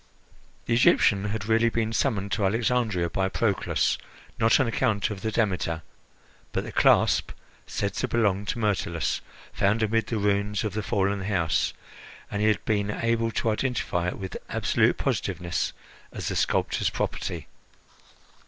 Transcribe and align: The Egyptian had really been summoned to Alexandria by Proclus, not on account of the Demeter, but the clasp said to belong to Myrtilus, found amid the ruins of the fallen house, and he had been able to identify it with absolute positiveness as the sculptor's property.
The 0.65 0.73
Egyptian 0.73 1.25
had 1.25 1.45
really 1.45 1.69
been 1.69 1.93
summoned 1.93 2.31
to 2.31 2.43
Alexandria 2.43 3.07
by 3.11 3.29
Proclus, 3.29 3.99
not 4.39 4.59
on 4.59 4.65
account 4.65 5.11
of 5.11 5.21
the 5.21 5.31
Demeter, 5.31 5.83
but 6.53 6.63
the 6.63 6.71
clasp 6.71 7.29
said 7.67 7.93
to 7.93 8.07
belong 8.07 8.45
to 8.47 8.57
Myrtilus, 8.57 9.21
found 9.53 9.83
amid 9.83 10.07
the 10.07 10.17
ruins 10.17 10.63
of 10.63 10.73
the 10.73 10.81
fallen 10.81 11.21
house, 11.25 11.73
and 12.31 12.41
he 12.41 12.47
had 12.47 12.65
been 12.65 12.89
able 12.89 13.29
to 13.29 13.51
identify 13.51 14.07
it 14.07 14.17
with 14.17 14.35
absolute 14.49 14.97
positiveness 14.97 15.71
as 16.11 16.29
the 16.29 16.35
sculptor's 16.35 16.89
property. 16.89 17.47